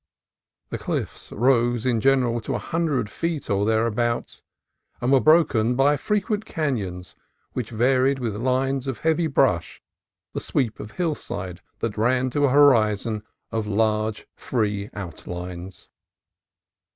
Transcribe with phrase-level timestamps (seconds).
[0.71, 4.41] The cliffs rose in general to a hundred feet or thereabouts,
[4.99, 7.13] and were broken by frequent canons
[7.53, 9.79] which varied with lines of heavy brush
[10.33, 15.87] the sweep of hillside that ran to a horizon of large, free outlines.